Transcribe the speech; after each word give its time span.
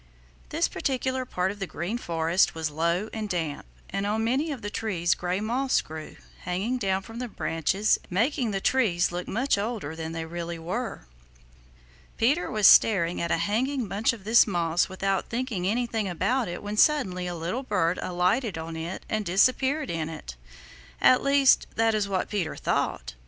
This 0.49 0.67
particular 0.67 1.25
part 1.25 1.51
of 1.51 1.59
the 1.59 1.67
Green 1.67 1.95
Forest 1.99 2.55
was 2.55 2.71
low 2.71 3.07
and 3.13 3.29
damp, 3.29 3.67
and 3.91 4.03
on 4.07 4.23
many 4.23 4.51
of 4.51 4.63
the 4.63 4.71
trees 4.71 5.13
gray 5.13 5.39
moss 5.39 5.79
grew, 5.79 6.15
hanging 6.39 6.79
down 6.79 7.03
from 7.03 7.19
the 7.19 7.27
branches 7.27 7.99
and 8.01 8.11
making 8.11 8.49
the 8.49 8.59
trees 8.59 9.11
look 9.11 9.27
much 9.27 9.59
older 9.59 9.95
than 9.95 10.11
they 10.11 10.25
really 10.25 10.57
were. 10.57 11.05
Peter 12.17 12.49
was 12.49 12.65
staring 12.65 13.21
at 13.21 13.29
a 13.29 13.37
hanging 13.37 13.87
branch 13.87 14.11
of 14.11 14.23
this 14.23 14.47
moss 14.47 14.89
without 14.89 15.29
thinking 15.29 15.67
anything 15.67 16.09
about 16.09 16.47
it 16.47 16.63
when 16.63 16.77
suddenly 16.77 17.27
a 17.27 17.35
little 17.35 17.61
bird 17.61 17.99
alighted 18.01 18.57
on 18.57 18.75
it 18.75 19.05
and 19.07 19.23
disappeared 19.23 19.91
in 19.91 20.09
it. 20.09 20.35
At 20.99 21.21
least, 21.21 21.67
that 21.75 21.93
is 21.93 22.09
what 22.09 22.27
Peter 22.27 22.55
thought. 22.55 23.13